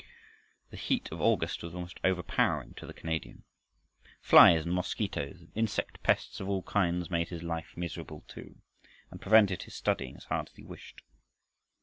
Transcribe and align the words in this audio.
The 0.71 0.77
heat 0.77 1.11
of 1.11 1.21
August 1.21 1.61
was 1.61 1.75
almost 1.75 1.99
overpowering 2.03 2.73
to 2.77 2.87
the 2.87 2.93
Canadian. 2.95 3.43
Flies 4.19 4.65
and 4.65 4.73
mosquitoes 4.73 5.41
and 5.41 5.51
insect 5.53 6.01
pests 6.01 6.39
of 6.39 6.49
all 6.49 6.63
kinds 6.63 7.11
made 7.11 7.29
his 7.29 7.43
life 7.43 7.77
miserable, 7.77 8.21
too, 8.27 8.55
and 9.11 9.21
prevented 9.21 9.61
his 9.61 9.75
studying 9.75 10.15
as 10.17 10.23
hard 10.23 10.49
as 10.49 10.55
he 10.55 10.63
wished. 10.63 11.01